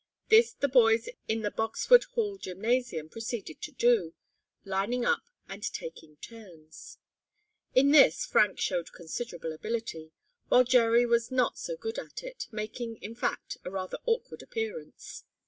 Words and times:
This 0.29 0.53
the 0.53 0.67
boys 0.67 1.09
in 1.27 1.43
the 1.43 1.51
Boxwood 1.51 2.05
Hall 2.15 2.39
gymnasium 2.39 3.07
proceeded 3.07 3.61
to 3.61 3.71
do, 3.71 4.15
lining 4.65 5.05
up 5.05 5.29
and 5.47 5.61
taking 5.61 6.15
turns. 6.15 6.97
In 7.75 7.91
this 7.91 8.25
Frank 8.25 8.59
showed 8.59 8.93
considerable 8.93 9.53
ability, 9.53 10.11
while 10.47 10.63
Jerry 10.63 11.05
was 11.05 11.29
not 11.29 11.59
so 11.59 11.77
good 11.77 11.99
at 11.99 12.23
it, 12.23 12.47
making, 12.51 12.95
in 12.95 13.13
fact, 13.13 13.57
a 13.63 13.69
rather 13.69 13.99
awkward 14.07 14.41
appearance. 14.41 15.23